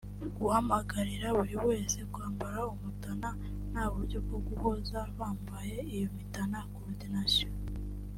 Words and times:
Guhamagarira 0.39 1.27
buri 1.37 1.55
wese 1.67 1.97
kwambara 2.11 2.59
umutana 2.75 3.29
nta 3.71 3.85
buryo 3.93 4.17
bwo 4.25 4.37
guhoza 4.47 4.99
bambaye 5.17 5.75
iyo 5.93 6.07
mitana(co-ordination) 6.17 7.51